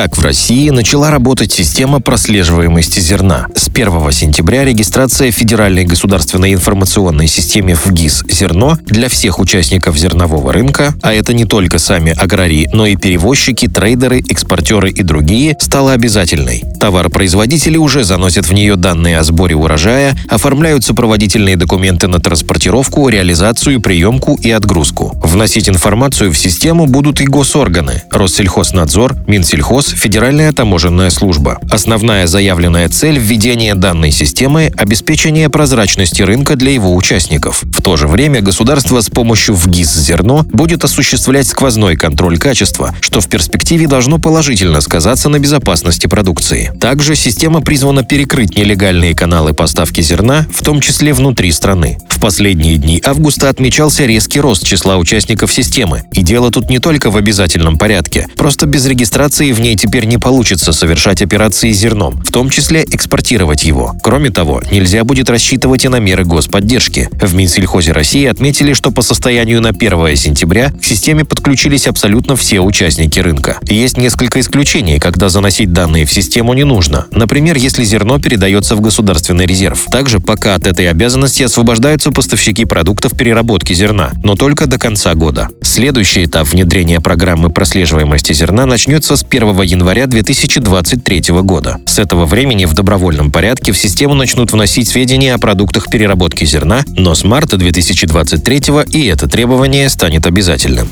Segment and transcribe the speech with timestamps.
[0.00, 3.48] Как в России начала работать система прослеживаемости зерна?
[3.54, 10.94] С 1 сентября регистрация Федеральной государственной информационной системе ФГИС «Зерно» для всех участников зернового рынка,
[11.02, 16.64] а это не только сами аграрии, но и перевозчики, трейдеры, экспортеры и другие, стала обязательной.
[16.80, 23.82] Товаропроизводители уже заносят в нее данные о сборе урожая, оформляют сопроводительные документы на транспортировку, реализацию,
[23.82, 25.14] приемку и отгрузку.
[25.22, 31.58] Вносить информацию в систему будут и госорганы– Россельхознадзор, Минсельхоз, Федеральная таможенная служба.
[31.70, 37.62] Основная заявленная цель введения данной системы– обеспечение прозрачности рынка для его участников.
[37.62, 43.20] В то же время государство с помощью ВГИС «Зерно» будет осуществлять сквозной контроль качества, что
[43.20, 46.72] в перспективе должно положительно сказаться на безопасности продукции.
[46.80, 51.98] Также система призвана перекрыть нелегальные каналы поставки зерна, в том числе внутри страны.
[52.08, 56.04] В последние дни августа отмечался резкий рост числа участников системы.
[56.12, 58.26] И дело тут не только в обязательном порядке.
[58.36, 62.84] Просто без регистрации в ней теперь не получится совершать операции с зерном, в том числе
[62.84, 63.94] экспортировать его.
[64.02, 67.08] Кроме того, нельзя будет рассчитывать и на меры господдержки.
[67.12, 72.60] В Минсельхозе России отметили, что по состоянию на 1 сентября к системе подключились абсолютно все
[72.60, 73.58] участники рынка.
[73.62, 77.06] Есть несколько исключений, когда заносить данные в систему не нужно.
[77.10, 79.86] Например, если зерно передается в государственный резерв.
[79.90, 85.48] Также пока от этой обязанности освобождаются поставщики продуктов переработки зерна, но только до конца года.
[85.62, 91.78] Следующий этап внедрения программы прослеживаемости зерна начнется с 1 января 2023 года.
[91.86, 96.84] С этого времени в добровольном порядке в систему начнут вносить сведения о продуктах переработки зерна,
[96.96, 100.88] но с марта 2023 и это требование станет обязательным.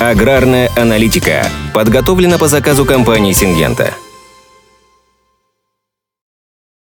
[0.00, 3.94] Аграрная аналитика подготовлена по заказу компании «Сингента».